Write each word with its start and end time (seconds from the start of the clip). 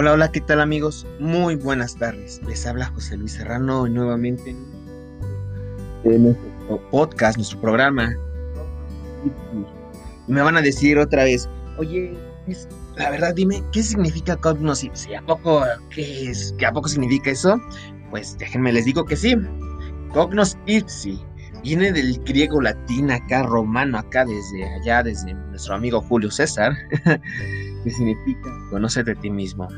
Hola, 0.00 0.14
hola, 0.14 0.32
¿qué 0.32 0.40
tal 0.40 0.62
amigos? 0.62 1.06
Muy 1.18 1.56
buenas 1.56 1.94
tardes. 1.94 2.40
Les 2.48 2.66
habla 2.66 2.86
José 2.86 3.18
Luis 3.18 3.32
Serrano 3.32 3.86
nuevamente 3.86 4.56
en 6.04 6.22
nuestro 6.22 6.80
podcast, 6.90 7.36
nuestro 7.36 7.60
programa. 7.60 8.16
Y 10.26 10.32
me 10.32 10.40
van 10.40 10.56
a 10.56 10.62
decir 10.62 10.96
otra 10.96 11.24
vez, 11.24 11.46
oye, 11.76 12.16
la 12.96 13.10
verdad, 13.10 13.34
dime, 13.34 13.62
¿qué 13.72 13.82
significa 13.82 14.36
cognoscipsi? 14.36 15.12
¿A 15.16 15.20
poco, 15.20 15.64
qué 15.94 16.30
es? 16.30 16.54
¿A 16.66 16.72
poco 16.72 16.88
significa 16.88 17.32
eso? 17.32 17.60
Pues 18.08 18.38
déjenme 18.38 18.72
les 18.72 18.86
digo 18.86 19.04
que 19.04 19.16
sí. 19.16 19.36
Cognoscipsi 20.14 21.22
viene 21.62 21.92
del 21.92 22.18
griego 22.24 22.62
latín 22.62 23.10
acá, 23.10 23.42
romano 23.42 23.98
acá, 23.98 24.24
desde 24.24 24.64
allá, 24.80 25.02
desde 25.02 25.34
nuestro 25.34 25.74
amigo 25.74 26.00
Julio 26.00 26.30
César. 26.30 26.72
¿Qué 27.82 27.90
significa 27.90 28.50
conocer 28.70 29.04
de 29.04 29.14
ti 29.16 29.30
mismo. 29.30 29.68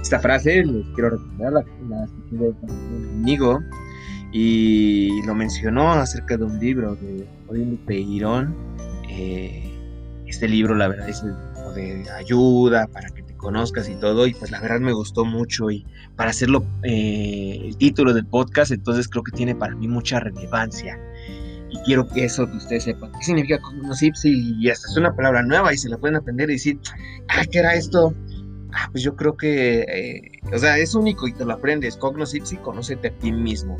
Esta 0.00 0.18
frase 0.18 0.64
les 0.64 0.86
quiero 0.94 1.10
recordar, 1.10 1.52
la, 1.52 2.04
escuché 2.04 2.36
de 2.36 2.54
amigo 3.12 3.60
y 4.32 5.22
lo 5.24 5.34
mencionó 5.34 5.92
acerca 5.92 6.36
de 6.36 6.44
un 6.44 6.58
libro 6.58 6.96
de 6.96 7.26
Odín 7.48 7.76
Peirón. 7.86 8.54
Eh, 9.08 9.70
este 10.26 10.48
libro, 10.48 10.74
la 10.74 10.88
verdad, 10.88 11.08
es 11.08 11.22
de 11.74 12.10
ayuda 12.10 12.86
para 12.88 13.08
que 13.10 13.22
te 13.22 13.34
conozcas 13.36 13.88
y 13.88 13.94
todo, 13.94 14.26
y 14.26 14.34
pues 14.34 14.50
la 14.50 14.60
verdad 14.60 14.80
me 14.80 14.92
gustó 14.92 15.24
mucho 15.24 15.70
y 15.70 15.84
para 16.16 16.30
hacerlo 16.30 16.64
eh, 16.82 17.60
el 17.62 17.76
título 17.76 18.12
del 18.14 18.26
podcast, 18.26 18.70
entonces 18.70 19.08
creo 19.08 19.22
que 19.22 19.32
tiene 19.32 19.54
para 19.54 19.74
mí 19.74 19.88
mucha 19.88 20.20
relevancia 20.20 20.98
y 21.74 21.78
quiero 21.78 22.06
que 22.06 22.24
eso 22.24 22.48
que 22.48 22.56
ustedes 22.56 22.84
sepan. 22.84 23.10
¿Qué 23.12 23.24
significa 23.24 23.58
cognoscipsi? 23.58 24.56
Y 24.60 24.68
esta 24.68 24.88
es 24.88 24.96
una 24.96 25.14
palabra 25.14 25.42
nueva 25.42 25.74
y 25.74 25.76
se 25.76 25.88
la 25.88 25.98
pueden 25.98 26.16
aprender 26.16 26.48
y 26.50 26.54
decir, 26.54 26.78
ah, 27.28 27.44
¿qué 27.50 27.58
era 27.58 27.74
esto? 27.74 28.14
Ah, 28.72 28.88
pues 28.92 29.02
yo 29.02 29.16
creo 29.16 29.36
que, 29.36 29.80
eh, 29.80 30.40
o 30.52 30.58
sea, 30.58 30.78
es 30.78 30.94
único 30.94 31.26
y 31.26 31.32
te 31.32 31.44
lo 31.44 31.52
aprendes. 31.52 31.96
Cognoscipsi, 31.96 32.58
conócete 32.58 33.08
a 33.08 33.10
ti 33.18 33.32
mismo. 33.32 33.76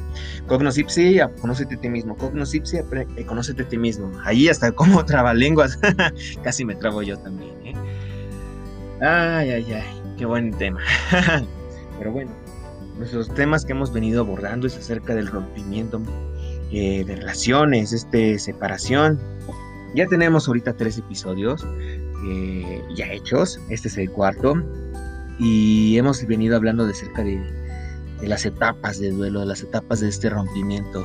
Cognoscipsi, 0.49 1.21
conócete 1.41 1.77
a 1.77 1.81
ti 1.81 1.89
mismo. 1.89 2.17
Cognoscipsi, 2.17 2.79
eh, 2.79 3.27
conócete 3.27 3.63
a 3.63 3.69
ti 3.69 3.79
mismo. 3.79 4.11
Ahí 4.25 4.49
hasta 4.49 4.73
como 4.73 5.05
trabalenguas. 5.05 5.79
Casi 6.43 6.65
me 6.65 6.75
trabo 6.75 7.03
yo 7.03 7.17
también, 7.19 7.55
¿eh? 7.65 7.75
Ay, 9.03 9.51
ay, 9.51 9.73
ay, 9.73 10.03
qué 10.19 10.27
buen 10.27 10.51
tema. 10.53 10.81
Pero 11.99 12.11
bueno, 12.11 12.33
nuestros 12.99 13.33
temas 13.35 13.65
que 13.65 13.73
hemos 13.73 13.93
venido 13.93 14.21
abordando 14.21 14.67
es 14.67 14.77
acerca 14.77 15.15
del 15.15 15.29
rompimiento 15.29 16.01
eh, 16.75 17.05
de 17.05 17.17
relaciones, 17.17 17.93
este, 17.93 18.39
separación. 18.39 19.21
Ya 19.95 20.07
tenemos 20.07 20.49
ahorita 20.49 20.73
tres 20.73 20.99
episodios 20.99 21.65
eh, 22.27 22.83
ya 22.97 23.13
hechos, 23.13 23.61
este 23.69 23.89
es 23.89 23.99
el 23.99 24.11
cuarto, 24.11 24.55
y 25.39 25.97
hemos 25.99 26.25
venido 26.27 26.57
hablando 26.57 26.87
de 26.87 26.95
cerca 26.95 27.23
de, 27.23 27.39
las 28.23 28.47
etapas 28.47 28.99
de 28.99 29.11
duelo, 29.11 29.41
de 29.41 29.47
las 29.47 29.63
etapas 29.63 30.01
de 30.01 30.09
este 30.09 30.31
rompimiento. 30.31 31.05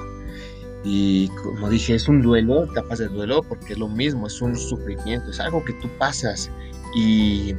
Y 0.83 1.27
como 1.43 1.69
dije, 1.69 1.95
es 1.95 2.07
un 2.07 2.21
duelo, 2.21 2.63
etapas 2.63 2.99
de 2.99 3.09
duelo, 3.09 3.43
porque 3.43 3.73
es 3.73 3.79
lo 3.79 3.89
mismo, 3.89 4.27
es 4.27 4.41
un 4.41 4.55
sufrimiento, 4.55 5.29
es 5.29 5.39
algo 5.39 5.63
que 5.65 5.73
tú 5.73 5.89
pasas 5.97 6.49
y 6.95 7.53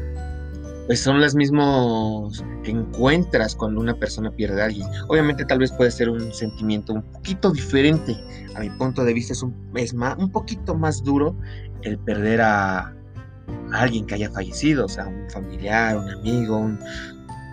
pues 0.91 1.03
son 1.03 1.21
las 1.21 1.37
mismos 1.37 2.45
que 2.65 2.73
encuentras 2.73 3.55
cuando 3.55 3.81
una 3.81 3.95
persona 3.95 4.29
pierde 4.33 4.61
a 4.61 4.65
alguien. 4.65 4.89
Obviamente 5.07 5.45
tal 5.45 5.61
vez 5.61 5.71
puede 5.71 5.93
ser 5.93 6.11
un 6.11 6.35
sentimiento 6.35 6.95
un 6.95 7.03
poquito 7.03 7.53
diferente. 7.53 8.17
A 8.57 8.59
mi 8.59 8.71
punto 8.71 9.05
de 9.05 9.15
vista 9.15 9.33
es 9.33 9.41
un, 9.45 9.55
es 9.77 9.95
más, 9.95 10.19
un 10.19 10.33
poquito 10.33 10.75
más 10.75 11.05
duro 11.05 11.37
el 11.83 11.97
perder 11.97 12.41
a, 12.41 12.93
alguien 13.71 14.05
que 14.05 14.17
haya 14.17 14.33
fallecido, 14.33 14.87
o 14.87 14.89
sea, 14.89 15.07
un 15.07 15.31
familiar, 15.31 15.97
un 15.97 16.11
amigo, 16.11 16.57
un 16.57 16.77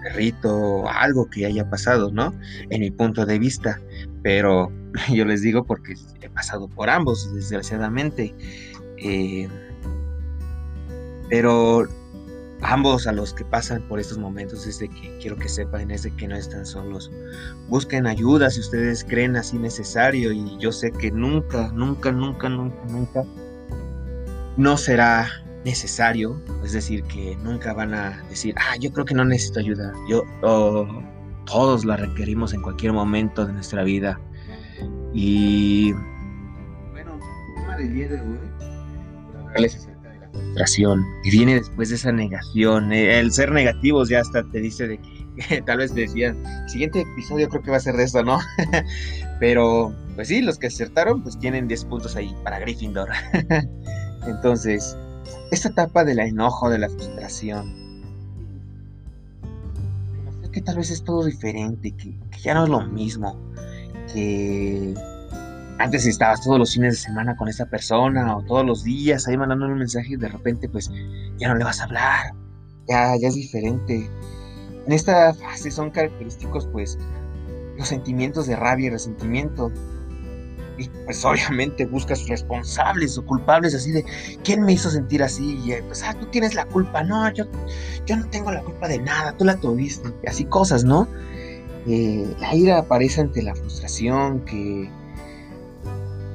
perrito, 0.02 0.90
algo 0.90 1.30
que 1.30 1.46
haya 1.46 1.70
pasado, 1.70 2.10
¿no? 2.12 2.34
En 2.72 2.82
mi 2.82 2.90
punto 2.90 3.24
de 3.24 3.38
vista. 3.38 3.80
Pero 4.24 4.72
yo 5.14 5.26
les 5.26 5.44
digo 5.44 5.64
porque 5.64 5.94
he 6.22 6.30
pasado 6.32 6.68
por 6.70 6.90
ambos, 6.90 7.32
desgraciadamente. 7.36 8.34
Eh, 8.98 9.48
pero 11.30 11.88
ambos 12.62 13.08
a 13.08 13.12
los 13.12 13.34
que 13.34 13.46
pasan 13.46 13.82
por 13.88 14.00
estos 14.00 14.18
momentos 14.18 14.66
es 14.66 14.80
de 14.80 14.90
que 14.90 15.18
quiero 15.20 15.38
que 15.38 15.50
sepan 15.50 15.92
es 15.92 16.04
de 16.04 16.12
que 16.16 16.28
no 16.28 16.36
están 16.36 16.66
solos. 16.66 17.12
Busquen 17.68 18.08
ayuda 18.08 18.50
si 18.50 18.60
ustedes 18.60 19.04
creen 19.04 19.36
así 19.36 19.58
necesario 19.58 20.32
y 20.32 20.58
yo 20.58 20.72
sé 20.72 20.92
que 20.92 21.12
nunca, 21.12 21.72
nunca, 21.74 22.12
nunca, 22.12 22.50
nunca, 22.50 22.84
nunca 22.88 23.24
no 24.58 24.76
será 24.76 25.30
necesario, 25.64 26.42
es 26.64 26.74
decir, 26.74 27.04
que 27.04 27.38
nunca 27.44 27.74
van 27.74 27.94
a 27.94 28.24
decir, 28.30 28.56
ah, 28.58 28.76
yo 28.80 28.92
creo 28.92 29.06
que 29.06 29.14
no 29.14 29.24
necesito 29.24 29.60
ayuda. 29.60 29.94
Yo 30.10 30.24
todos 31.46 31.86
la 31.86 31.96
requerimos 31.98 32.54
en 32.54 32.62
cualquier 32.62 32.94
momento 32.94 33.46
de 33.46 33.54
nuestra 33.54 33.84
vida. 33.84 34.20
Y 35.14 35.94
bueno, 36.92 37.20
tema 37.56 37.78
del 37.78 37.94
día 37.94 38.08
de 38.10 38.22
hoy 38.22 38.40
y 41.24 41.32
viene 41.32 41.56
después 41.56 41.90
de 41.90 41.96
esa 41.96 42.12
negación. 42.12 42.92
Eh, 42.92 43.20
el 43.20 43.32
ser 43.32 43.52
negativos 43.52 44.10
ya 44.10 44.22
hasta 44.22 44.44
te 44.44 44.60
dice 44.60 44.88
de 44.88 45.00
que 45.00 45.62
tal 45.66 45.78
vez 45.78 45.94
decían, 45.94 46.42
siguiente 46.68 47.02
episodio 47.02 47.48
creo 47.50 47.62
que 47.62 47.72
va 47.72 47.78
a 47.78 47.82
ser 47.82 47.96
de 47.96 48.04
esto, 48.04 48.24
¿no? 48.24 48.40
Pero, 49.40 49.94
pues 50.16 50.30
sí, 50.30 50.42
los 50.42 50.58
que 50.58 50.68
acertaron, 50.68 51.22
pues 51.22 51.38
tienen 51.40 51.68
10 51.68 51.86
puntos 51.86 52.16
ahí 52.16 52.36
para 52.44 52.60
Gryffindor. 52.60 53.10
Entonces, 54.28 54.98
esta 55.52 55.70
etapa 55.70 56.04
del 56.04 56.20
enojo, 56.20 56.70
de 56.70 56.80
la 56.80 56.90
frustración, 56.90 57.88
que 60.52 60.62
tal 60.62 60.78
vez 60.78 60.90
es 60.90 61.04
todo 61.04 61.24
diferente, 61.24 61.92
que 61.92 62.16
ya 62.42 62.56
no 62.56 62.64
es 62.64 62.70
lo 62.70 62.82
mismo, 62.88 63.40
que 64.12 64.96
antes 65.80 66.06
estabas 66.06 66.42
todos 66.42 66.60
los 66.60 66.74
fines 66.74 66.94
de 66.94 67.00
semana 67.00 67.36
con 67.36 67.48
esa 67.48 67.66
persona 67.66 68.36
o 68.36 68.42
todos 68.44 68.66
los 68.66 68.84
días 68.84 69.28
ahí 69.28 69.38
mandando 69.38 69.66
un 69.68 69.78
mensaje 69.78 70.14
y 70.14 70.16
de 70.16 70.28
repente 70.28 70.68
pues 70.70 70.90
ya 71.38 71.48
no 71.48 71.56
le 71.56 71.64
vas 71.64 71.82
a 71.82 71.86
hablar, 71.86 72.34
ya, 72.88 73.16
ya 73.20 73.28
es 73.28 73.36
diferente. 73.36 74.10
En 74.86 74.94
esta 74.94 75.34
fase 75.34 75.70
son 75.70 75.92
característicos 75.92 76.68
pues 76.68 76.98
los 77.78 77.88
sentimientos 77.88 78.48
de 78.48 78.56
rabia 78.56 78.88
y 78.88 78.90
resentimiento. 78.90 79.72
Y 80.80 80.90
pues 81.06 81.24
obviamente 81.26 81.86
buscas 81.86 82.28
responsables 82.28 83.18
o 83.18 83.26
culpables 83.26 83.76
así 83.76 83.92
de 83.92 84.06
¿quién 84.44 84.64
me 84.64 84.74
hizo 84.74 84.90
sentir 84.90 85.22
así? 85.22 85.60
Y 85.64 85.82
pues 85.84 86.04
ah, 86.04 86.14
tú 86.14 86.26
tienes 86.28 86.56
la 86.56 86.66
culpa, 86.66 87.04
no, 87.04 87.32
yo, 87.34 87.46
yo 88.06 88.18
no 88.18 88.28
tengo 88.30 88.52
la 88.52 88.64
culpa 88.64 88.88
de 88.88 89.00
nada, 89.00 89.34
tú 89.34 89.46
la 89.46 89.58
tuviste, 89.58 90.10
y 90.24 90.28
así 90.28 90.46
cosas, 90.46 90.84
¿no? 90.84 91.08
Eh, 91.88 92.36
la 92.40 92.54
ira 92.54 92.80
aparece 92.80 93.22
ante 93.22 93.42
la 93.42 93.56
frustración 93.56 94.42
que 94.42 94.90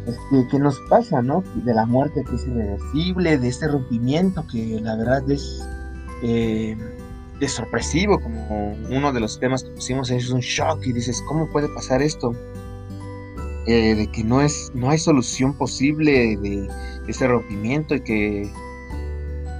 este, 0.06 0.48
que 0.50 0.58
nos 0.58 0.80
pasa, 0.88 1.22
¿no? 1.22 1.44
De 1.64 1.74
la 1.74 1.86
muerte 1.86 2.24
que 2.28 2.36
es 2.36 2.46
irreversible, 2.46 3.38
de 3.38 3.48
este 3.48 3.68
rompimiento 3.68 4.44
que 4.50 4.80
la 4.80 4.96
verdad 4.96 5.30
es, 5.30 5.62
eh, 6.22 6.76
es 7.40 7.52
sorpresivo, 7.52 8.20
como 8.20 8.76
uno 8.90 9.12
de 9.12 9.20
los 9.20 9.38
temas 9.38 9.62
que 9.62 9.70
pusimos 9.70 10.10
es 10.10 10.30
un 10.30 10.40
shock 10.40 10.84
y 10.84 10.92
dices, 10.92 11.22
¿cómo 11.28 11.50
puede 11.50 11.68
pasar 11.68 12.02
esto? 12.02 12.32
Eh, 13.66 13.94
de 13.94 14.06
que 14.08 14.24
no, 14.24 14.40
es, 14.40 14.72
no 14.74 14.90
hay 14.90 14.98
solución 14.98 15.56
posible 15.56 16.36
de, 16.36 16.68
ese 17.06 17.28
rompimiento 17.28 17.94
y 17.94 18.00
que 18.00 18.50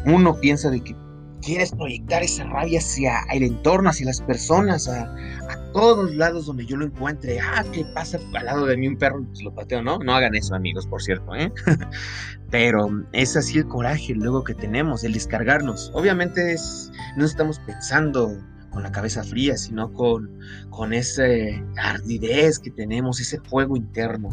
uno 0.06 0.40
piensa 0.40 0.70
de 0.70 0.80
que 0.80 0.96
quieres 1.40 1.70
proyectar 1.72 2.22
esa 2.22 2.44
rabia 2.44 2.80
hacia 2.80 3.20
el 3.32 3.44
entorno, 3.44 3.90
hacia 3.90 4.06
las 4.06 4.20
personas, 4.20 4.88
a, 4.88 5.14
todos 5.72 6.14
lados 6.14 6.46
donde 6.46 6.66
yo 6.66 6.76
lo 6.76 6.86
encuentre. 6.86 7.40
Ah, 7.40 7.64
¿qué 7.72 7.84
pasa 7.94 8.18
al 8.34 8.44
lado 8.44 8.66
de 8.66 8.76
mí 8.76 8.88
un 8.88 8.96
perro? 8.96 9.24
Pues 9.24 9.42
lo 9.42 9.54
pateo, 9.54 9.82
¿no? 9.82 9.98
No 9.98 10.14
hagan 10.14 10.34
eso, 10.34 10.54
amigos, 10.54 10.86
por 10.86 11.02
cierto, 11.02 11.34
¿eh? 11.34 11.52
Pero 12.50 13.04
es 13.12 13.36
así 13.36 13.58
el 13.58 13.66
coraje 13.66 14.14
luego 14.14 14.44
que 14.44 14.54
tenemos, 14.54 15.04
el 15.04 15.12
descargarnos. 15.12 15.90
Obviamente 15.94 16.52
es, 16.52 16.90
no 17.16 17.24
estamos 17.24 17.58
pensando 17.60 18.36
con 18.70 18.82
la 18.82 18.92
cabeza 18.92 19.22
fría, 19.22 19.56
sino 19.56 19.92
con, 19.92 20.38
con 20.70 20.92
esa 20.92 21.24
ardidez 21.76 22.58
que 22.58 22.70
tenemos, 22.70 23.20
ese 23.20 23.40
fuego 23.40 23.76
interno. 23.76 24.30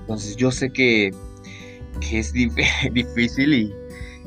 Entonces 0.00 0.36
yo 0.36 0.50
sé 0.50 0.70
que, 0.70 1.14
que 2.00 2.18
es 2.18 2.32
difícil 2.92 3.54
y 3.54 3.74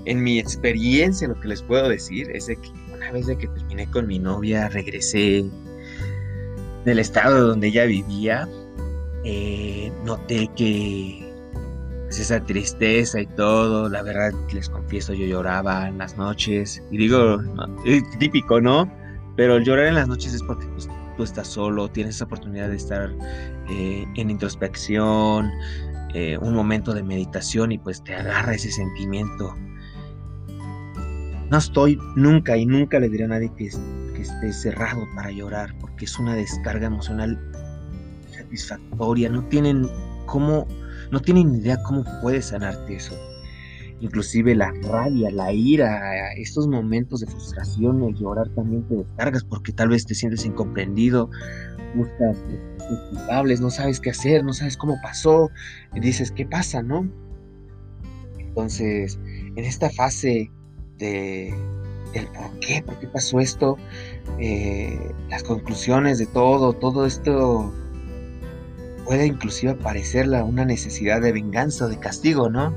en 0.05 0.23
mi 0.23 0.39
experiencia 0.39 1.27
lo 1.27 1.39
que 1.39 1.47
les 1.47 1.61
puedo 1.61 1.89
decir 1.89 2.29
es 2.31 2.47
de 2.47 2.55
que 2.57 2.69
una 2.93 3.11
vez 3.11 3.27
de 3.27 3.37
que 3.37 3.47
terminé 3.47 3.89
con 3.89 4.07
mi 4.07 4.19
novia, 4.19 4.69
regresé 4.69 5.43
del 6.85 6.99
estado 6.99 7.47
donde 7.47 7.67
ella 7.67 7.85
vivía, 7.85 8.47
eh, 9.23 9.91
noté 10.05 10.49
que 10.55 11.33
pues, 12.05 12.19
esa 12.19 12.43
tristeza 12.43 13.21
y 13.21 13.25
todo, 13.25 13.89
la 13.89 14.03
verdad 14.03 14.31
les 14.53 14.69
confieso, 14.69 15.13
yo 15.13 15.25
lloraba 15.25 15.87
en 15.87 15.97
las 15.97 16.17
noches. 16.17 16.83
Y 16.91 16.97
digo, 16.97 17.39
típico, 18.19 18.61
¿no? 18.61 18.91
Pero 19.35 19.55
el 19.55 19.63
llorar 19.63 19.87
en 19.87 19.95
las 19.95 20.07
noches 20.07 20.33
es 20.33 20.43
porque 20.43 20.67
pues, 20.67 20.87
tú 21.17 21.23
estás 21.23 21.47
solo, 21.47 21.89
tienes 21.89 22.15
esa 22.15 22.25
oportunidad 22.25 22.69
de 22.69 22.75
estar 22.75 23.11
eh, 23.69 24.05
en 24.15 24.29
introspección, 24.29 25.51
eh, 26.13 26.37
un 26.39 26.53
momento 26.53 26.93
de 26.93 27.01
meditación 27.01 27.71
y 27.71 27.79
pues 27.79 28.03
te 28.03 28.13
agarra 28.13 28.53
ese 28.53 28.71
sentimiento. 28.71 29.55
No 31.49 31.57
estoy 31.57 31.97
nunca 32.15 32.57
y 32.57 32.65
nunca 32.65 32.99
le 32.99 33.09
diré 33.09 33.25
a 33.25 33.29
nadie 33.29 33.51
que 33.55 33.71
estés 34.23 34.61
cerrado 34.61 35.07
para 35.15 35.31
llorar, 35.31 35.73
porque 35.79 36.05
es 36.05 36.19
una 36.19 36.35
descarga 36.35 36.87
emocional 36.87 37.39
satisfactoria. 38.31 39.29
No 39.29 39.45
tienen 39.47 39.87
cómo, 40.25 40.67
no 41.11 41.19
tienen 41.19 41.55
idea 41.55 41.77
cómo 41.83 42.03
puedes 42.21 42.45
sanarte 42.45 42.95
eso. 42.95 43.15
Inclusive 43.99 44.53
la 44.55 44.73
rabia, 44.81 45.31
la 45.31 45.53
ira, 45.53 46.33
estos 46.33 46.67
momentos 46.67 47.21
de 47.21 47.27
frustración, 47.27 48.03
el 48.03 48.15
llorar 48.15 48.49
también 48.49 48.83
te 48.87 48.95
descargas 48.95 49.43
porque 49.45 49.71
tal 49.71 49.89
vez 49.89 50.05
te 50.05 50.13
sientes 50.13 50.45
incomprendido, 50.45 51.29
buscas 51.95 52.37
culpables, 53.11 53.61
no 53.61 53.69
sabes 53.69 54.01
qué 54.01 54.09
hacer, 54.09 54.43
no 54.43 54.51
sabes 54.51 54.75
cómo 54.75 54.97
pasó, 55.01 55.49
y 55.93 56.01
dices, 56.01 56.31
¿qué 56.31 56.45
pasa, 56.45 56.83
no? 56.83 57.09
Entonces, 58.39 59.17
en 59.55 59.63
esta 59.63 59.89
fase 59.89 60.51
de 60.97 61.53
el 62.13 62.27
por 62.27 62.59
qué, 62.59 62.83
por 62.85 62.99
qué 62.99 63.07
pasó 63.07 63.39
esto, 63.39 63.77
eh, 64.39 65.11
las 65.29 65.43
conclusiones 65.43 66.19
de 66.19 66.25
todo, 66.27 66.73
todo 66.73 67.05
esto 67.05 67.73
puede 69.05 69.27
inclusive 69.27 69.75
parecer 69.75 70.29
una 70.29 70.65
necesidad 70.65 71.21
de 71.21 71.31
venganza 71.31 71.87
de 71.87 71.99
castigo, 71.99 72.49
¿no? 72.49 72.73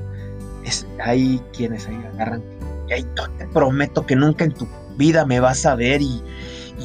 Es, 0.65 0.85
hay 1.03 1.41
quienes 1.53 1.87
ahí 1.87 1.97
agarran, 2.13 2.43
y 2.95 3.03
te 3.03 3.47
prometo 3.47 4.05
que 4.05 4.15
nunca 4.15 4.45
en 4.45 4.53
tu 4.53 4.67
vida 4.97 5.25
me 5.25 5.39
vas 5.39 5.65
a 5.65 5.75
ver 5.75 6.01
y, 6.01 6.21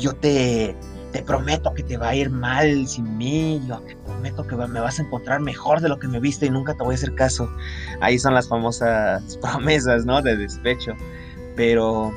yo 0.01 0.15
te, 0.15 0.75
te 1.13 1.23
prometo 1.23 1.75
que 1.75 1.83
te 1.83 1.99
va 1.99 2.09
a 2.09 2.15
ir 2.15 2.31
mal 2.31 2.87
sin 2.89 3.19
mí, 3.19 3.61
yo 3.69 3.79
te 3.81 3.95
prometo 3.97 4.47
que 4.47 4.57
me 4.57 4.81
vas 4.81 4.99
a 4.99 5.03
encontrar 5.03 5.41
mejor 5.41 5.83
de 5.83 5.91
lo 5.91 5.99
que 5.99 6.09
me 6.09 6.19
viste 6.19 6.47
y 6.47 6.51
nunca 6.51 6.75
te 6.75 6.83
voy 6.83 6.95
a 6.95 6.97
hacer 6.97 7.15
caso. 7.15 7.51
Ahí 8.01 8.19
son 8.19 8.33
las 8.33 8.49
famosas 8.49 9.37
promesas, 9.43 10.07
¿no? 10.07 10.23
De 10.23 10.37
despecho. 10.37 10.93
Pero 11.57 12.11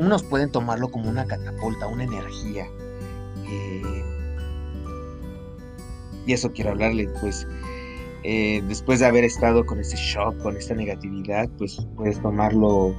unos 0.00 0.22
pueden 0.22 0.50
tomarlo 0.50 0.90
como 0.90 1.10
una 1.10 1.26
catapulta, 1.26 1.86
una 1.86 2.04
energía. 2.04 2.66
Eh, 3.46 4.04
y 6.26 6.32
eso 6.32 6.50
quiero 6.52 6.70
hablarles, 6.70 7.10
pues 7.20 7.46
eh, 8.22 8.62
después 8.66 9.00
de 9.00 9.06
haber 9.06 9.24
estado 9.24 9.64
con 9.64 9.78
ese 9.78 9.96
shock, 9.96 10.38
con 10.38 10.56
esta 10.56 10.74
negatividad, 10.74 11.48
pues 11.58 11.86
puedes 11.96 12.20
tomarlo 12.20 12.94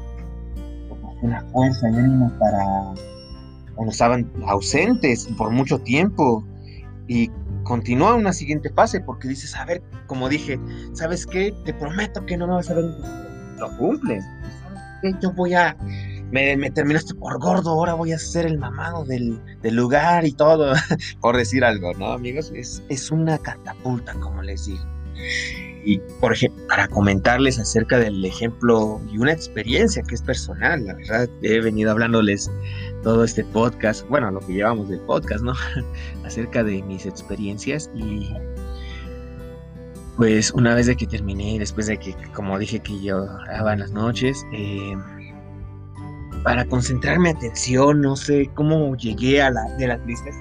como 0.90 1.14
una 1.22 1.42
fuerza 1.52 1.90
y 1.90 1.96
ánimo 1.96 2.32
para 2.40 2.94
cuando 3.76 3.92
estaban 3.92 4.32
ausentes 4.46 5.28
por 5.38 5.50
mucho 5.50 5.80
tiempo 5.80 6.44
y 7.08 7.32
continúa 7.64 8.14
una 8.14 8.34
siguiente 8.34 8.70
fase 8.70 9.00
porque 9.00 9.28
dices, 9.28 9.56
a 9.56 9.66
ver, 9.66 9.82
como 10.06 10.30
dije, 10.30 10.60
¿sabes 10.94 11.26
qué? 11.26 11.52
Te 11.66 11.74
prometo 11.74 12.24
que 12.28 12.38
no 12.38 12.46
me 12.46 12.54
vas 12.54 12.70
a 12.70 12.76
ver. 12.76 12.86
Lo 13.58 13.78
cumples. 13.78 14.24
Yo 15.20 15.32
voy 15.34 15.56
a 15.56 15.76
me, 16.32 16.72
terminaste 16.72 17.14
por 17.16 17.40
gordo, 17.40 17.72
ahora 17.72 17.94
voy 17.94 18.14
a 18.14 18.20
ser 18.20 18.46
el 18.46 18.58
mamado 18.58 19.04
del, 19.06 19.40
lugar 19.64 20.26
y 20.26 20.32
todo, 20.32 20.74
por 21.22 21.38
decir 21.38 21.64
algo, 21.64 21.94
¿no, 21.94 22.12
amigos? 22.12 22.52
Es, 22.56 22.82
es 22.90 23.12
una 23.12 23.38
catapulta, 23.38 24.14
como 24.16 24.42
les 24.42 24.66
digo. 24.66 24.84
Y, 25.84 26.00
por 26.20 26.34
ejemplo, 26.34 26.66
para 26.68 26.88
comentarles 26.88 27.60
acerca 27.60 27.98
del 27.98 28.24
ejemplo 28.24 29.02
y 29.12 29.18
una 29.18 29.34
experiencia 29.34 30.04
que 30.04 30.16
es 30.16 30.22
personal, 30.22 30.86
la 30.86 30.94
verdad, 30.94 31.30
he 31.42 31.60
venido 31.60 31.92
hablándoles 31.92 32.52
todo 33.02 33.24
este 33.24 33.44
podcast, 33.44 34.08
bueno, 34.08 34.30
lo 34.30 34.40
que 34.42 34.54
llevamos 34.54 34.90
del 34.90 35.00
podcast, 35.02 35.44
¿no? 35.44 35.54
acerca 36.24 36.64
de 36.64 36.84
mis 36.84 37.06
experiencias 37.06 37.90
y 37.96 38.30
pues 40.18 40.52
una 40.52 40.76
vez 40.76 40.86
de 40.86 40.96
que 40.96 41.08
terminé, 41.08 41.58
después 41.58 41.88
de 41.88 41.98
que, 41.98 42.16
como 42.36 42.60
dije 42.60 42.80
que 42.80 43.02
yo 43.02 43.26
en 43.50 43.80
las 43.80 43.92
noches, 43.92 44.46
eh, 44.54 44.96
para 46.44 46.66
concentrar 46.66 47.20
mi 47.20 47.30
atención, 47.30 48.02
no 48.02 48.16
sé 48.16 48.50
cómo 48.56 48.96
llegué 48.96 49.42
a 49.42 49.52
la 49.52 49.64
de 49.78 49.88
la 49.88 50.02
tristeza. 50.02 50.40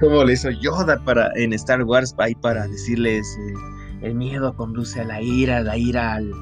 Como 0.00 0.24
le 0.24 0.34
hizo 0.34 0.50
Yoda 0.50 1.02
para, 1.04 1.30
en 1.36 1.52
Star 1.54 1.82
Wars 1.82 2.14
ahí 2.18 2.34
para 2.36 2.68
decirles 2.68 3.26
eh, 3.40 4.06
el 4.06 4.14
miedo 4.14 4.54
conduce 4.54 5.00
a 5.00 5.04
la 5.04 5.20
ira, 5.20 5.60
la 5.60 5.76
ira 5.76 6.14
al, 6.14 6.32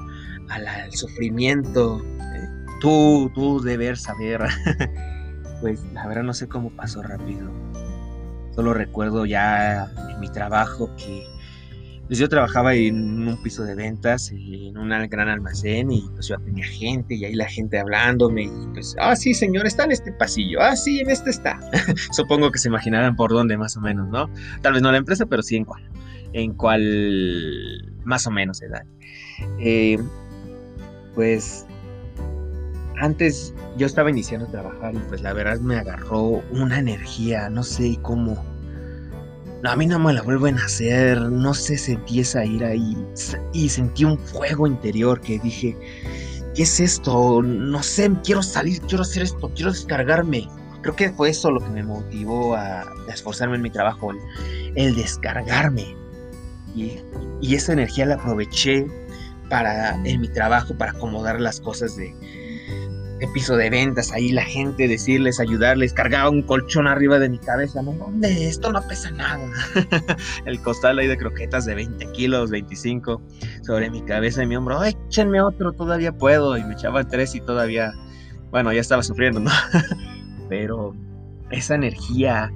sufrimiento. 0.90 2.02
Eh, 2.20 2.48
tú, 2.80 3.30
tú 3.34 3.60
deber 3.60 3.96
saber. 3.96 4.42
pues 5.60 5.80
la 5.92 6.06
verdad 6.06 6.24
no 6.24 6.34
sé 6.34 6.48
cómo 6.48 6.70
pasó 6.70 7.02
rápido. 7.02 7.50
Solo 8.54 8.74
recuerdo 8.74 9.26
ya 9.26 9.90
en 10.10 10.20
mi 10.20 10.28
trabajo 10.28 10.90
que 10.96 11.26
pues 12.06 12.18
yo 12.18 12.28
trabajaba 12.28 12.74
en 12.74 13.26
un 13.26 13.42
piso 13.42 13.64
de 13.64 13.74
ventas, 13.74 14.30
en 14.30 14.76
un 14.78 14.90
gran 15.08 15.28
almacén 15.28 15.90
y 15.90 16.08
pues 16.14 16.28
yo 16.28 16.36
tenía 16.38 16.64
gente 16.64 17.14
y 17.14 17.24
ahí 17.24 17.34
la 17.34 17.48
gente 17.48 17.78
hablándome 17.78 18.44
y 18.44 18.50
pues, 18.72 18.94
ah, 19.00 19.16
sí, 19.16 19.34
señor, 19.34 19.66
está 19.66 19.84
en 19.84 19.92
este 19.92 20.12
pasillo, 20.12 20.60
ah, 20.60 20.76
sí, 20.76 21.00
en 21.00 21.10
este 21.10 21.30
está. 21.30 21.58
Supongo 22.12 22.52
que 22.52 22.58
se 22.58 22.68
imaginarán 22.68 23.16
por 23.16 23.30
dónde 23.30 23.56
más 23.56 23.76
o 23.76 23.80
menos, 23.80 24.08
¿no? 24.08 24.30
Tal 24.62 24.74
vez 24.74 24.82
no 24.82 24.92
la 24.92 24.98
empresa, 24.98 25.26
pero 25.26 25.42
sí 25.42 25.56
en 25.56 25.64
cuál, 25.64 25.82
en 26.32 26.54
cuál 26.54 27.92
más 28.04 28.26
o 28.26 28.30
menos 28.30 28.62
edad. 28.62 28.84
Eh, 29.58 29.98
pues 31.14 31.66
antes 32.98 33.52
yo 33.76 33.86
estaba 33.86 34.10
iniciando 34.10 34.46
a 34.46 34.50
trabajar 34.50 34.94
y 34.94 34.98
pues 35.08 35.22
la 35.22 35.32
verdad 35.32 35.58
me 35.60 35.76
agarró 35.76 36.42
una 36.52 36.78
energía, 36.78 37.50
no 37.50 37.62
sé 37.62 37.98
cómo 38.02 38.42
no, 39.66 39.72
a 39.72 39.76
mí 39.76 39.86
no 39.86 39.98
me 39.98 40.12
la 40.12 40.22
vuelven 40.22 40.58
a 40.58 40.64
hacer, 40.64 41.20
no 41.20 41.52
sé, 41.52 41.76
sentí 41.76 42.20
esa 42.20 42.44
ira 42.44 42.72
y, 42.72 42.96
y 43.52 43.68
sentí 43.68 44.04
un 44.04 44.16
fuego 44.16 44.68
interior 44.68 45.20
que 45.20 45.40
dije, 45.40 45.76
¿qué 46.54 46.62
es 46.62 46.78
esto? 46.78 47.42
No 47.42 47.82
sé, 47.82 48.12
quiero 48.22 48.44
salir, 48.44 48.80
quiero 48.82 49.02
hacer 49.02 49.24
esto, 49.24 49.50
quiero 49.56 49.72
descargarme. 49.72 50.48
Creo 50.82 50.94
que 50.94 51.10
fue 51.10 51.30
eso 51.30 51.50
lo 51.50 51.60
que 51.60 51.70
me 51.70 51.82
motivó 51.82 52.54
a, 52.54 52.84
esforzarme 53.12 53.56
en 53.56 53.62
mi 53.62 53.70
trabajo, 53.70 54.12
el, 54.76 54.94
descargarme. 54.94 55.96
Y, 56.76 57.00
y, 57.40 57.56
esa 57.56 57.72
energía 57.72 58.06
la 58.06 58.14
aproveché 58.14 58.86
para 59.50 59.96
en 60.04 60.20
mi 60.20 60.28
trabajo, 60.28 60.74
para 60.78 60.92
acomodar 60.92 61.40
las 61.40 61.60
cosas 61.60 61.96
de, 61.96 62.14
de 62.14 62.45
piso 63.32 63.56
de 63.56 63.70
ventas, 63.70 64.12
ahí 64.12 64.30
la 64.30 64.44
gente, 64.44 64.88
decirles, 64.88 65.40
ayudarles, 65.40 65.92
cargaba 65.92 66.28
un 66.28 66.42
colchón 66.42 66.86
arriba 66.86 67.18
de 67.18 67.28
mi 67.28 67.38
cabeza, 67.38 67.80
no, 67.82 67.92
¿dónde? 67.92 68.48
Esto 68.48 68.70
no 68.72 68.86
pesa 68.86 69.10
nada. 69.10 69.48
el 70.44 70.60
costal 70.60 70.98
ahí 70.98 71.06
de 71.06 71.16
croquetas 71.16 71.64
de 71.64 71.74
20 71.74 72.12
kilos, 72.12 72.50
25, 72.50 73.22
sobre 73.62 73.90
mi 73.90 74.02
cabeza 74.02 74.42
y 74.42 74.46
mi 74.46 74.56
hombro, 74.56 74.84
échenme 74.84 75.40
otro, 75.40 75.72
todavía 75.72 76.12
puedo, 76.12 76.58
y 76.58 76.64
me 76.64 76.74
echaba 76.74 77.04
tres 77.04 77.34
y 77.34 77.40
todavía, 77.40 77.92
bueno, 78.50 78.72
ya 78.72 78.80
estaba 78.80 79.02
sufriendo, 79.02 79.40
¿no? 79.40 79.50
Pero 80.48 80.94
esa 81.50 81.74
energía, 81.74 82.52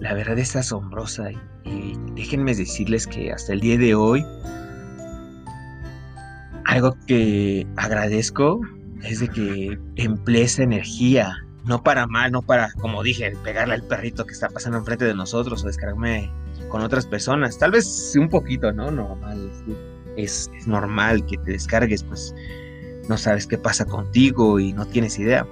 la 0.00 0.12
verdad 0.14 0.38
es 0.38 0.56
asombrosa, 0.56 1.30
y 1.30 1.94
déjenme 2.14 2.54
decirles 2.54 3.06
que 3.06 3.32
hasta 3.32 3.52
el 3.52 3.60
día 3.60 3.78
de 3.78 3.94
hoy, 3.94 4.26
algo 6.64 6.96
que 7.06 7.66
agradezco 7.76 8.60
es 9.04 9.20
de 9.20 9.28
que 9.28 9.78
emplee 9.96 10.42
esa 10.42 10.62
energía, 10.62 11.44
no 11.64 11.82
para 11.82 12.06
mal, 12.06 12.32
no 12.32 12.42
para, 12.42 12.72
como 12.72 13.02
dije, 13.02 13.32
pegarle 13.42 13.74
al 13.74 13.82
perrito 13.82 14.24
que 14.26 14.32
está 14.32 14.48
pasando 14.48 14.78
enfrente 14.78 15.04
de 15.04 15.14
nosotros 15.14 15.62
o 15.64 15.66
descargarme 15.66 16.30
con 16.68 16.82
otras 16.82 17.06
personas. 17.06 17.58
Tal 17.58 17.70
vez 17.70 18.14
un 18.18 18.28
poquito, 18.28 18.72
¿no? 18.72 18.90
Normal. 18.90 19.50
Es, 20.16 20.50
es 20.56 20.66
normal 20.66 21.26
que 21.26 21.36
te 21.38 21.52
descargues, 21.52 22.02
pues 22.02 22.34
no 23.08 23.16
sabes 23.18 23.46
qué 23.46 23.58
pasa 23.58 23.84
contigo 23.84 24.60
y 24.60 24.72
no 24.72 24.86
tienes 24.86 25.18
idea. 25.18 25.46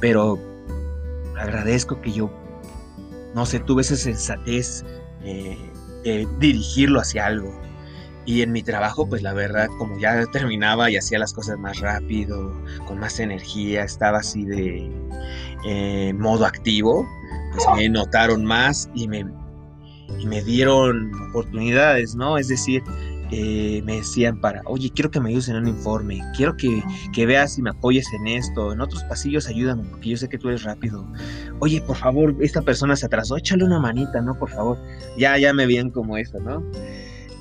Pero 0.00 0.38
agradezco 1.38 2.00
que 2.00 2.12
yo, 2.12 2.30
no 3.34 3.46
sé, 3.46 3.60
tuve 3.60 3.82
esa 3.82 3.96
sensatez 3.96 4.84
eh, 5.22 5.56
de 6.04 6.26
dirigirlo 6.38 7.00
hacia 7.00 7.26
algo 7.26 7.67
y 8.28 8.42
en 8.42 8.52
mi 8.52 8.62
trabajo, 8.62 9.08
pues 9.08 9.22
la 9.22 9.32
verdad, 9.32 9.68
como 9.78 9.98
ya 9.98 10.26
terminaba 10.26 10.90
y 10.90 10.98
hacía 10.98 11.18
las 11.18 11.32
cosas 11.32 11.58
más 11.58 11.80
rápido, 11.80 12.52
con 12.86 13.00
más 13.00 13.20
energía, 13.20 13.84
estaba 13.84 14.18
así 14.18 14.44
de 14.44 14.92
eh, 15.64 16.12
modo 16.12 16.44
activo, 16.44 17.08
pues 17.54 17.66
me 17.74 17.88
notaron 17.88 18.44
más 18.44 18.90
y 18.94 19.08
me, 19.08 19.24
dieron 20.44 21.10
oportunidades, 21.30 22.16
¿no? 22.16 22.36
Es 22.36 22.48
decir, 22.48 22.82
eh, 23.30 23.80
me 23.86 23.96
decían 23.96 24.42
para, 24.42 24.60
oye, 24.66 24.90
quiero 24.94 25.10
que 25.10 25.20
me 25.20 25.30
ayudes 25.30 25.48
en 25.48 25.56
un 25.56 25.66
informe, 25.66 26.20
quiero 26.36 26.54
que, 26.54 26.82
que, 27.14 27.24
veas 27.24 27.56
y 27.56 27.62
me 27.62 27.70
apoyes 27.70 28.12
en 28.12 28.26
esto, 28.26 28.74
en 28.74 28.82
otros 28.82 29.04
pasillos 29.04 29.48
ayúdame, 29.48 29.84
porque 29.84 30.10
yo 30.10 30.18
sé 30.18 30.28
que 30.28 30.36
tú 30.36 30.48
eres 30.48 30.64
rápido. 30.64 31.10
Oye, 31.60 31.80
por 31.80 31.96
favor, 31.96 32.36
esta 32.42 32.60
persona 32.60 32.94
se 32.94 33.06
atrasó, 33.06 33.38
échale 33.38 33.64
una 33.64 33.80
manita, 33.80 34.20
¿no? 34.20 34.38
Por 34.38 34.50
favor. 34.50 34.76
Ya, 35.16 35.38
ya 35.38 35.54
me 35.54 35.64
veían 35.64 35.88
como 35.88 36.18
eso, 36.18 36.38
¿no? 36.40 36.62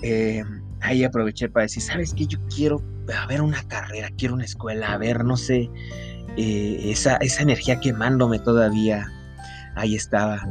Eh, 0.02 0.46
ahí 0.82 1.04
aproveché 1.04 1.50
para 1.50 1.64
decir, 1.64 1.84
¿sabes 1.84 2.14
qué? 2.14 2.28
Yo 2.28 2.40
quiero 2.54 2.82
a 3.16 3.26
ver 3.28 3.42
una 3.42 3.64
carrera, 3.64 4.10
quiero 4.18 4.34
una 4.34 4.46
escuela, 4.46 4.94
a 4.94 4.98
ver, 4.98 5.24
no 5.24 5.38
sé, 5.38 5.70
eh, 6.38 6.80
esa, 6.92 7.18
esa 7.18 7.42
energía 7.42 7.80
quemándome 7.80 8.40
todavía, 8.40 9.12
ahí 9.76 9.96
estaba. 9.96 10.48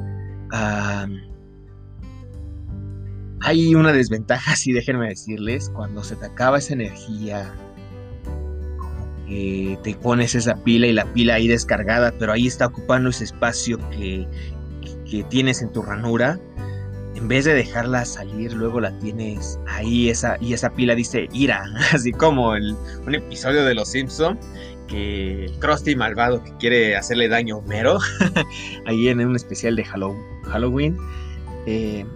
hay 3.40 3.74
una 3.74 3.92
desventaja, 3.92 4.56
sí, 4.56 4.72
déjenme 4.72 5.08
decirles, 5.08 5.70
cuando 5.70 6.02
se 6.02 6.16
te 6.16 6.26
acaba 6.26 6.58
esa 6.58 6.74
energía, 6.74 7.52
eh, 9.28 9.76
te 9.82 9.94
pones 9.94 10.34
esa 10.34 10.56
pila 10.62 10.86
y 10.86 10.92
la 10.92 11.04
pila 11.12 11.34
ahí 11.34 11.48
descargada, 11.48 12.12
pero 12.18 12.32
ahí 12.32 12.46
está 12.46 12.66
ocupando 12.66 13.10
ese 13.10 13.24
espacio 13.24 13.78
que, 13.90 14.26
que 15.08 15.24
tienes 15.24 15.62
en 15.62 15.72
tu 15.72 15.82
ranura, 15.82 16.38
en 17.16 17.28
vez 17.28 17.46
de 17.46 17.54
dejarla 17.54 18.04
salir, 18.04 18.52
luego 18.52 18.80
la 18.80 18.96
tienes 18.98 19.58
ahí 19.66 20.10
esa, 20.10 20.36
y 20.40 20.52
esa 20.52 20.70
pila 20.70 20.94
dice 20.94 21.28
ira, 21.32 21.64
así 21.92 22.12
como 22.12 22.54
el, 22.54 22.76
un 23.06 23.14
episodio 23.14 23.64
de 23.64 23.74
Los 23.74 23.88
Simpson 23.88 24.38
que 24.86 25.46
el 25.46 25.58
Krusty 25.58 25.96
malvado 25.96 26.44
que 26.44 26.52
quiere 26.58 26.96
hacerle 26.96 27.28
daño 27.28 27.56
a 27.56 27.58
Homero, 27.58 27.98
ahí 28.86 29.08
en 29.08 29.20
un 29.20 29.34
especial 29.34 29.74
de 29.74 29.84
Halloween, 29.84 30.96
eh, 31.66 32.06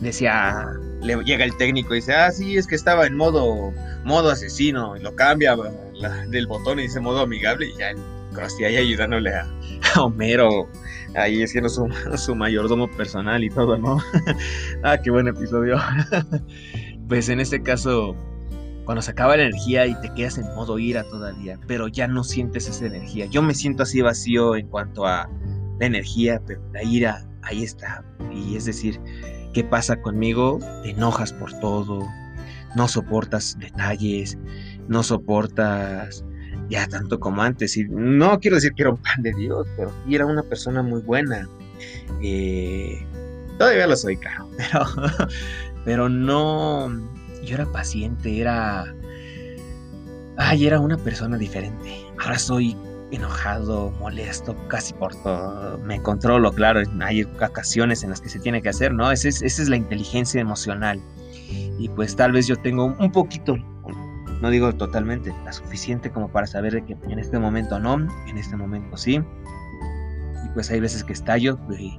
decía, 0.00 0.66
le 1.02 1.22
llega 1.22 1.44
el 1.44 1.56
técnico 1.56 1.94
y 1.94 1.98
dice, 1.98 2.14
ah, 2.14 2.32
sí, 2.32 2.56
es 2.56 2.66
que 2.66 2.74
estaba 2.74 3.06
en 3.06 3.16
modo, 3.16 3.72
modo 4.04 4.30
asesino, 4.30 4.96
y 4.96 5.00
lo 5.00 5.14
cambia 5.14 5.56
del 6.28 6.46
botón 6.48 6.80
y 6.80 6.82
dice 6.82 6.98
modo 6.98 7.20
amigable, 7.20 7.68
y 7.68 7.78
ya 7.78 7.90
el 7.90 7.98
Krusty 8.30 8.64
ahí 8.64 8.76
ayudándole 8.76 9.34
a, 9.34 9.46
Homero, 10.00 10.68
ahí 11.14 11.46
siendo 11.46 11.68
su, 11.68 11.88
su 12.16 12.34
mayordomo 12.34 12.90
personal 12.90 13.42
y 13.44 13.50
todo, 13.50 13.76
¿no? 13.76 13.98
ah, 14.84 14.98
qué 14.98 15.10
buen 15.10 15.28
episodio. 15.28 15.78
pues 17.08 17.28
en 17.28 17.40
este 17.40 17.62
caso, 17.62 18.14
cuando 18.84 19.02
se 19.02 19.10
acaba 19.10 19.36
la 19.36 19.44
energía 19.44 19.86
y 19.86 19.94
te 20.00 20.12
quedas 20.14 20.38
en 20.38 20.46
modo 20.54 20.78
ira 20.78 21.04
todavía, 21.04 21.58
pero 21.66 21.88
ya 21.88 22.08
no 22.08 22.24
sientes 22.24 22.68
esa 22.68 22.86
energía. 22.86 23.26
Yo 23.26 23.42
me 23.42 23.54
siento 23.54 23.82
así 23.82 24.00
vacío 24.00 24.56
en 24.56 24.68
cuanto 24.68 25.06
a 25.06 25.28
la 25.78 25.86
energía, 25.86 26.40
pero 26.46 26.60
la 26.72 26.82
ira 26.82 27.26
ahí 27.42 27.62
está. 27.62 28.04
Y 28.32 28.56
es 28.56 28.64
decir, 28.64 29.00
¿qué 29.52 29.64
pasa 29.64 30.00
conmigo? 30.00 30.58
Te 30.82 30.90
enojas 30.90 31.32
por 31.32 31.52
todo, 31.60 32.06
no 32.76 32.88
soportas 32.88 33.58
detalles, 33.58 34.38
no 34.88 35.02
soportas 35.02 36.24
ya 36.70 36.86
tanto 36.86 37.20
como 37.20 37.42
antes. 37.42 37.76
Y 37.76 37.84
no 37.90 38.38
quiero 38.40 38.56
decir 38.56 38.72
que 38.72 38.82
era 38.82 38.90
un 38.92 38.96
pan 39.02 39.22
de 39.22 39.32
Dios, 39.34 39.66
pero 39.76 39.92
sí 40.06 40.14
era 40.14 40.24
una 40.24 40.42
persona 40.42 40.82
muy 40.82 41.02
buena. 41.02 41.46
Eh, 42.22 43.04
todavía 43.58 43.86
lo 43.86 43.96
soy, 43.96 44.16
claro, 44.16 44.48
pero, 45.84 46.08
no. 46.08 46.88
Yo 47.44 47.54
era 47.54 47.66
paciente, 47.66 48.40
era. 48.40 48.94
Ay, 50.36 50.66
era 50.66 50.78
una 50.78 50.96
persona 50.96 51.36
diferente. 51.36 52.06
Ahora 52.18 52.38
soy 52.38 52.76
enojado, 53.10 53.90
molesto, 53.92 54.54
casi 54.68 54.92
por 54.94 55.14
todo. 55.22 55.78
Me 55.78 56.00
controlo, 56.02 56.52
claro. 56.52 56.80
Hay 57.00 57.22
ocasiones 57.22 58.02
en 58.04 58.10
las 58.10 58.20
que 58.20 58.28
se 58.28 58.38
tiene 58.38 58.60
que 58.62 58.68
hacer, 58.68 58.92
¿no? 58.92 59.10
Esa 59.10 59.28
es, 59.28 59.42
es 59.42 59.68
la 59.68 59.76
inteligencia 59.76 60.40
emocional. 60.40 61.00
Y 61.78 61.88
pues 61.88 62.14
tal 62.14 62.32
vez 62.32 62.46
yo 62.46 62.56
tengo 62.56 62.84
un 62.84 63.10
poquito 63.10 63.56
no 64.40 64.50
digo 64.50 64.72
totalmente, 64.74 65.34
la 65.44 65.52
suficiente 65.52 66.10
como 66.10 66.30
para 66.30 66.46
saber 66.46 66.82
que 66.84 66.96
en 67.08 67.18
este 67.18 67.38
momento 67.38 67.78
no, 67.78 67.94
en 68.26 68.38
este 68.38 68.56
momento 68.56 68.96
sí. 68.96 69.20
Y 70.44 70.48
pues 70.54 70.70
hay 70.70 70.80
veces 70.80 71.04
que 71.04 71.12
estallo, 71.12 71.58
y 71.78 71.98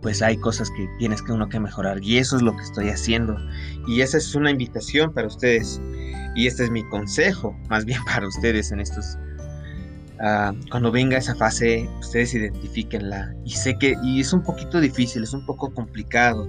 pues 0.00 0.22
hay 0.22 0.36
cosas 0.36 0.70
que 0.70 0.88
tienes 0.98 1.22
que 1.22 1.32
uno 1.32 1.48
que 1.48 1.60
mejorar 1.60 2.02
y 2.02 2.18
eso 2.18 2.36
es 2.36 2.42
lo 2.42 2.56
que 2.56 2.62
estoy 2.62 2.88
haciendo. 2.88 3.36
Y 3.86 4.00
esa 4.00 4.18
es 4.18 4.34
una 4.34 4.50
invitación 4.50 5.12
para 5.12 5.26
ustedes 5.26 5.80
y 6.34 6.46
este 6.46 6.64
es 6.64 6.70
mi 6.70 6.86
consejo, 6.88 7.56
más 7.68 7.84
bien 7.84 8.00
para 8.06 8.26
ustedes 8.26 8.72
en 8.72 8.80
estos 8.80 9.18
ah, 10.20 10.52
cuando 10.70 10.90
venga 10.90 11.18
esa 11.18 11.34
fase, 11.34 11.88
ustedes 12.00 12.34
identifíquenla. 12.34 13.34
Y 13.44 13.50
sé 13.50 13.76
que 13.78 13.94
y 14.02 14.20
es 14.20 14.32
un 14.32 14.42
poquito 14.42 14.80
difícil, 14.80 15.22
es 15.22 15.34
un 15.34 15.44
poco 15.44 15.72
complicado, 15.72 16.48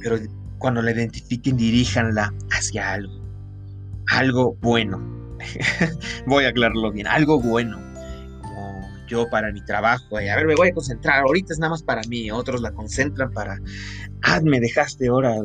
pero 0.00 0.18
cuando 0.58 0.80
la 0.80 0.92
identifiquen, 0.92 1.58
diríjanla 1.58 2.32
hacia 2.50 2.92
algo 2.92 3.23
algo 4.14 4.56
bueno. 4.60 5.00
voy 6.26 6.44
a 6.44 6.48
aclararlo 6.48 6.92
bien, 6.92 7.06
algo 7.06 7.40
bueno. 7.40 7.78
Como 8.42 8.88
yo 9.08 9.28
para 9.28 9.52
mi 9.52 9.62
trabajo, 9.64 10.18
eh, 10.18 10.30
a 10.30 10.36
ver, 10.36 10.46
me 10.46 10.54
voy 10.54 10.68
a 10.68 10.72
concentrar, 10.72 11.20
ahorita 11.20 11.52
es 11.52 11.58
nada 11.58 11.70
más 11.70 11.82
para 11.82 12.02
mí, 12.08 12.30
otros 12.30 12.60
la 12.62 12.72
concentran 12.72 13.32
para, 13.32 13.58
ah, 14.22 14.40
me 14.42 14.60
dejaste 14.60 15.08
ahora, 15.08 15.36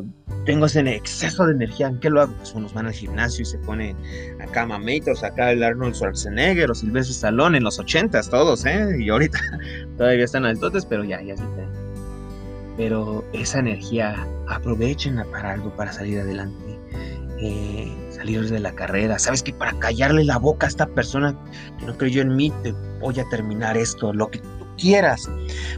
tengo 0.46 0.68
ese 0.68 0.80
exceso 0.96 1.46
de 1.46 1.54
energía, 1.54 1.88
¿en 1.88 2.00
qué 2.00 2.10
lo 2.10 2.22
hago? 2.22 2.34
Pues 2.38 2.54
unos 2.54 2.74
van 2.74 2.88
al 2.88 2.94
gimnasio 2.94 3.42
y 3.42 3.46
se 3.46 3.58
ponen 3.60 3.98
acá 4.40 4.66
mamitos, 4.66 5.24
acá 5.24 5.52
el 5.52 5.64
Arnold 5.64 5.96
Schwarzenegger 5.96 6.72
o 6.72 6.76
Silvestre 6.76 7.14
Stallone 7.14 7.58
en 7.58 7.64
los 7.64 7.80
ochentas, 7.80 8.30
todos, 8.30 8.66
¿eh? 8.66 8.98
Y 9.00 9.10
ahorita 9.10 9.40
todavía 9.98 10.26
están 10.26 10.46
altotes, 10.46 10.86
pero 10.86 11.04
ya, 11.04 11.22
ya 11.22 11.34
es 11.34 11.42
diferente. 11.42 11.80
Pero 12.78 13.26
esa 13.34 13.60
energía, 13.60 14.16
aprovechenla 14.48 15.26
para 15.26 15.52
algo, 15.54 15.76
para 15.76 15.92
salir 15.92 16.20
adelante. 16.20 16.80
Eh, 17.42 18.09
salir 18.20 18.50
de 18.50 18.60
la 18.60 18.74
carrera. 18.74 19.18
Sabes 19.18 19.42
que 19.42 19.54
para 19.54 19.72
callarle 19.80 20.26
la 20.26 20.38
boca 20.38 20.68
a 20.68 20.70
esta 20.70 20.88
persona 20.88 21.38
que 21.80 21.86
no 21.86 21.98
creyó 21.98 22.22
en 22.22 22.36
mí, 22.36 22.52
voy 23.00 23.18
a 23.18 23.24
terminar 23.30 23.78
esto, 23.78 24.14
lo 24.14 24.30
que 24.30 24.40
tú 24.40 24.68
quieras. 24.78 25.30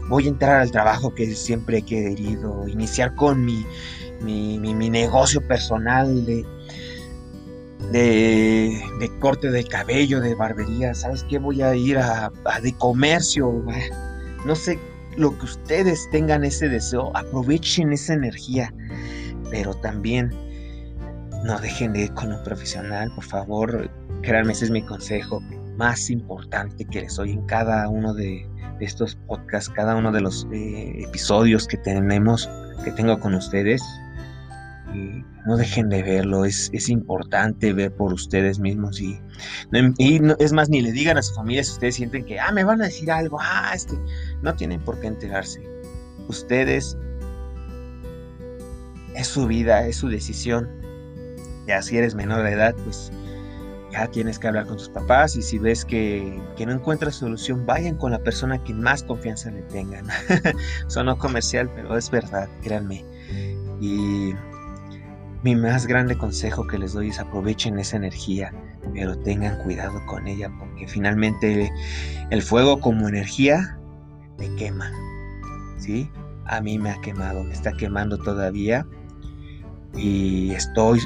Voy 0.08 0.26
a 0.26 0.28
entrar 0.28 0.60
al 0.60 0.70
trabajo 0.72 1.14
que 1.14 1.32
siempre 1.36 1.78
he 1.78 1.82
querido, 1.82 2.66
iniciar 2.66 3.14
con 3.14 3.44
mi, 3.44 3.64
mi, 4.20 4.58
mi, 4.58 4.90
negocio 4.90 5.40
personal 5.46 6.26
de, 6.26 6.44
de, 7.92 8.82
de, 8.98 9.18
corte 9.20 9.50
de 9.52 9.62
cabello, 9.64 10.20
de 10.20 10.34
barbería. 10.34 10.94
¿Sabes 10.94 11.24
qué? 11.28 11.38
Voy 11.38 11.62
a 11.62 11.76
ir 11.76 11.98
a, 11.98 12.32
a 12.44 12.60
de 12.60 12.72
comercio. 12.72 13.64
No 14.44 14.56
sé, 14.56 14.80
lo 15.16 15.38
que 15.38 15.44
ustedes 15.44 16.08
tengan 16.10 16.42
ese 16.42 16.68
deseo, 16.68 17.16
aprovechen 17.16 17.92
esa 17.92 18.14
energía, 18.14 18.74
pero 19.48 19.74
también 19.74 20.32
no 21.44 21.58
dejen 21.58 21.92
de 21.92 22.02
ir 22.02 22.14
con 22.14 22.32
un 22.32 22.42
profesional, 22.44 23.10
por 23.14 23.24
favor. 23.24 23.90
Créanme, 24.22 24.52
ese 24.52 24.66
es 24.66 24.70
mi 24.70 24.82
consejo 24.82 25.40
más 25.76 26.10
importante 26.10 26.84
que 26.84 27.00
les 27.00 27.16
doy 27.16 27.32
en 27.32 27.46
cada 27.46 27.88
uno 27.88 28.14
de, 28.14 28.48
estos 28.80 29.14
podcasts, 29.28 29.70
cada 29.70 29.94
uno 29.94 30.10
de 30.10 30.20
los 30.20 30.46
eh, 30.52 31.04
episodios 31.04 31.68
que 31.68 31.76
tenemos, 31.76 32.50
que 32.84 32.90
tengo 32.90 33.18
con 33.20 33.34
ustedes. 33.34 33.80
no 35.46 35.56
dejen 35.56 35.88
de 35.88 36.02
verlo, 36.02 36.44
es, 36.44 36.88
importante 36.88 37.72
ver 37.72 37.94
por 37.94 38.12
ustedes 38.12 38.58
mismos 38.58 39.00
y, 39.00 39.20
es 40.38 40.52
más, 40.52 40.68
ni 40.68 40.80
le 40.80 40.92
digan 40.92 41.16
a 41.16 41.22
su 41.22 41.34
familia 41.34 41.62
si 41.62 41.72
ustedes 41.72 41.94
sienten 41.94 42.24
que, 42.24 42.40
ah, 42.40 42.50
me 42.52 42.64
van 42.64 42.82
a 42.82 42.86
decir 42.86 43.10
algo, 43.10 43.38
ah, 43.40 43.72
este, 43.74 43.94
no 44.42 44.54
tienen 44.54 44.80
por 44.80 44.98
qué 45.00 45.06
enterarse. 45.06 45.62
Ustedes, 46.28 46.96
es 49.14 49.26
su 49.26 49.46
vida, 49.46 49.86
es 49.86 49.96
su 49.96 50.08
decisión, 50.08 50.81
ya 51.66 51.82
si 51.82 51.96
eres 51.96 52.14
menor 52.14 52.42
de 52.42 52.52
edad, 52.52 52.74
pues 52.84 53.12
ya 53.92 54.06
tienes 54.08 54.38
que 54.38 54.48
hablar 54.48 54.66
con 54.66 54.78
tus 54.78 54.88
papás 54.88 55.36
y 55.36 55.42
si 55.42 55.58
ves 55.58 55.84
que, 55.84 56.40
no 56.64 56.72
encuentras 56.72 57.16
solución, 57.16 57.66
vayan 57.66 57.96
con 57.96 58.12
la 58.12 58.18
persona 58.18 58.62
que 58.64 58.72
más 58.72 59.02
confianza 59.02 59.50
le 59.50 59.62
tengan. 59.62 60.06
Sonó 60.86 61.18
comercial, 61.18 61.70
pero 61.74 61.96
es 61.96 62.10
verdad, 62.10 62.48
créanme. 62.62 63.04
Y 63.80 64.32
mi 65.42 65.56
más 65.56 65.86
grande 65.86 66.16
consejo 66.16 66.66
que 66.66 66.78
les 66.78 66.94
doy 66.94 67.08
es 67.08 67.18
aprovechen 67.18 67.78
esa 67.78 67.96
energía, 67.96 68.54
pero 68.94 69.18
tengan 69.18 69.62
cuidado 69.62 70.00
con 70.06 70.26
ella 70.26 70.50
porque 70.58 70.88
finalmente 70.88 71.70
el 72.30 72.42
fuego 72.42 72.80
como 72.80 73.08
energía 73.08 73.78
te 74.38 74.54
quema. 74.54 74.90
¿Sí? 75.78 76.10
A 76.46 76.60
mí 76.60 76.78
me 76.78 76.90
ha 76.90 77.00
quemado, 77.02 77.44
me 77.44 77.52
está 77.52 77.72
quemando 77.72 78.16
todavía 78.18 78.86
y 79.94 80.52
estoy 80.52 81.00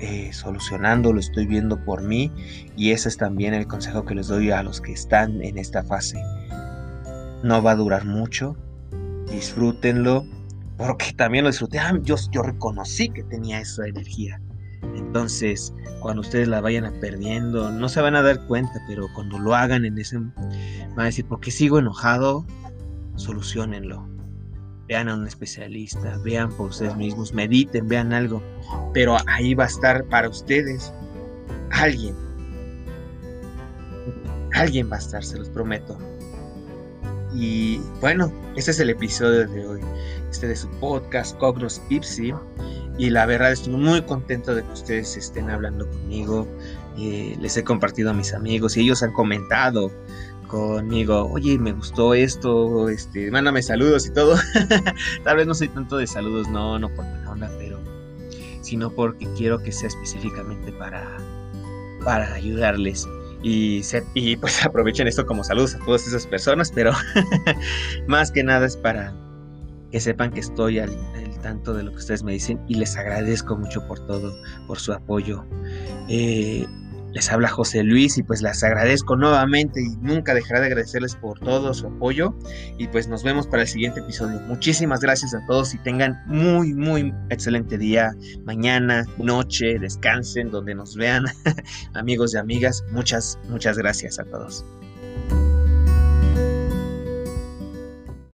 eh, 0.00 0.32
solucionando, 0.32 1.12
lo 1.12 1.20
estoy 1.20 1.46
viendo 1.46 1.82
por 1.84 2.02
mí 2.02 2.30
y 2.76 2.90
ese 2.90 3.08
es 3.08 3.16
también 3.16 3.54
el 3.54 3.66
consejo 3.66 4.04
que 4.04 4.14
les 4.14 4.28
doy 4.28 4.50
a 4.50 4.62
los 4.62 4.80
que 4.80 4.92
están 4.92 5.42
en 5.42 5.58
esta 5.58 5.82
fase. 5.82 6.22
No 7.42 7.62
va 7.62 7.72
a 7.72 7.76
durar 7.76 8.04
mucho, 8.04 8.56
disfrútenlo, 9.30 10.24
porque 10.76 11.12
también 11.16 11.44
lo 11.44 11.50
disfruté. 11.50 11.78
Ah, 11.78 11.98
yo, 12.02 12.16
yo 12.30 12.42
reconocí 12.42 13.08
que 13.08 13.22
tenía 13.24 13.60
esa 13.60 13.86
energía. 13.86 14.40
Entonces, 14.94 15.72
cuando 16.00 16.20
ustedes 16.20 16.48
la 16.48 16.60
vayan 16.60 16.92
perdiendo, 17.00 17.70
no 17.70 17.88
se 17.88 18.00
van 18.00 18.16
a 18.16 18.22
dar 18.22 18.46
cuenta, 18.46 18.80
pero 18.86 19.08
cuando 19.14 19.38
lo 19.38 19.54
hagan 19.54 19.84
en 19.84 19.98
ese, 19.98 20.18
van 20.18 21.00
a 21.00 21.04
decir, 21.04 21.26
¿por 21.26 21.40
qué 21.40 21.50
sigo 21.50 21.78
enojado? 21.78 22.46
Solucionenlo 23.16 24.15
vean 24.88 25.08
a 25.08 25.14
un 25.14 25.26
especialista, 25.26 26.18
vean 26.22 26.50
por 26.52 26.70
ustedes 26.70 26.96
mismos, 26.96 27.32
mediten, 27.32 27.88
vean 27.88 28.12
algo, 28.12 28.42
pero 28.92 29.16
ahí 29.26 29.54
va 29.54 29.64
a 29.64 29.68
estar 29.68 30.04
para 30.04 30.28
ustedes 30.28 30.92
alguien. 31.70 32.14
Alguien 34.54 34.90
va 34.90 34.96
a 34.96 35.00
estar, 35.00 35.22
se 35.24 35.38
los 35.38 35.48
prometo. 35.48 35.98
Y 37.34 37.78
bueno, 38.00 38.32
este 38.56 38.70
es 38.70 38.80
el 38.80 38.88
episodio 38.88 39.46
de 39.46 39.66
hoy, 39.66 39.80
este 40.30 40.48
de 40.48 40.56
su 40.56 40.68
podcast 40.80 41.36
Cognos 41.36 41.82
Ipsi. 41.90 42.32
Y 42.98 43.10
la 43.10 43.26
verdad 43.26 43.52
estoy 43.52 43.74
muy 43.74 44.00
contento 44.02 44.54
de 44.54 44.62
que 44.62 44.72
ustedes 44.72 45.16
estén 45.18 45.50
hablando 45.50 45.86
conmigo. 45.86 46.46
Eh, 46.96 47.36
les 47.38 47.54
he 47.58 47.64
compartido 47.64 48.10
a 48.10 48.14
mis 48.14 48.32
amigos 48.32 48.76
y 48.78 48.80
ellos 48.80 49.02
han 49.02 49.12
comentado 49.12 49.90
conmigo, 50.46 51.30
oye, 51.32 51.58
me 51.58 51.72
gustó 51.72 52.14
esto, 52.14 52.88
este, 52.88 53.30
mándame 53.30 53.62
saludos 53.62 54.06
y 54.06 54.12
todo. 54.12 54.36
Tal 55.24 55.36
vez 55.36 55.46
no 55.46 55.54
soy 55.54 55.68
tanto 55.68 55.96
de 55.96 56.06
saludos, 56.06 56.48
no, 56.48 56.78
no 56.78 56.88
por 56.94 57.04
la 57.04 57.30
onda, 57.30 57.50
pero 57.58 57.78
sino 58.62 58.90
porque 58.90 59.28
quiero 59.36 59.58
que 59.62 59.70
sea 59.70 59.88
específicamente 59.88 60.72
para, 60.72 61.16
para 62.04 62.32
ayudarles. 62.34 63.06
y, 63.42 63.82
y 64.14 64.36
pues 64.36 64.64
aprovechen 64.64 65.06
esto 65.06 65.24
como 65.24 65.44
saludos 65.44 65.74
a 65.74 65.78
todas 65.84 66.06
esas 66.06 66.26
personas, 66.26 66.72
pero 66.74 66.92
más 68.06 68.30
que 68.30 68.42
nada 68.42 68.66
es 68.66 68.76
para 68.76 69.14
que 69.92 70.00
sepan 70.00 70.32
que 70.32 70.40
estoy 70.40 70.80
al, 70.80 70.90
tanto 71.42 71.74
de 71.74 71.84
lo 71.84 71.92
que 71.92 71.98
ustedes 71.98 72.24
me 72.24 72.32
dicen 72.32 72.60
y 72.66 72.74
les 72.74 72.96
agradezco 72.96 73.56
mucho 73.56 73.86
por 73.86 74.00
todo, 74.00 74.36
por 74.66 74.80
su 74.80 74.92
apoyo. 74.92 75.44
Eh, 76.08 76.66
les 77.16 77.32
habla 77.32 77.48
José 77.48 77.82
Luis 77.82 78.18
y 78.18 78.22
pues 78.22 78.42
les 78.42 78.62
agradezco 78.62 79.16
nuevamente 79.16 79.80
y 79.80 79.96
nunca 80.02 80.34
dejaré 80.34 80.60
de 80.60 80.66
agradecerles 80.66 81.16
por 81.16 81.40
todo 81.40 81.72
su 81.72 81.86
apoyo 81.86 82.36
y 82.76 82.88
pues 82.88 83.08
nos 83.08 83.22
vemos 83.22 83.46
para 83.46 83.62
el 83.62 83.68
siguiente 83.68 84.00
episodio. 84.00 84.38
Muchísimas 84.40 85.00
gracias 85.00 85.32
a 85.32 85.40
todos 85.46 85.72
y 85.72 85.78
tengan 85.78 86.22
muy 86.26 86.74
muy 86.74 87.14
excelente 87.30 87.78
día, 87.78 88.14
mañana, 88.44 89.06
noche, 89.16 89.78
descansen 89.78 90.50
donde 90.50 90.74
nos 90.74 90.94
vean 90.94 91.24
amigos 91.94 92.34
y 92.34 92.36
amigas. 92.36 92.84
Muchas 92.92 93.38
muchas 93.48 93.78
gracias 93.78 94.18
a 94.18 94.24
todos. 94.24 94.62